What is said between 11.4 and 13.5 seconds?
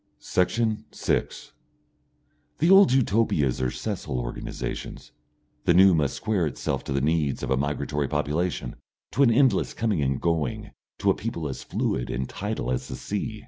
as fluid and tidal as the sea.